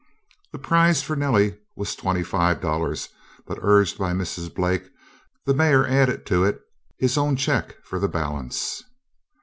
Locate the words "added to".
5.85-6.43